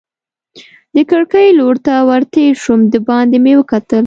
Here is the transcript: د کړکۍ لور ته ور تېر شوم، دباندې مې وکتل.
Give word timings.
د 0.95 0.97
کړکۍ 1.11 1.47
لور 1.59 1.75
ته 1.85 1.93
ور 2.07 2.21
تېر 2.33 2.53
شوم، 2.63 2.81
دباندې 2.93 3.37
مې 3.43 3.53
وکتل. 3.57 3.99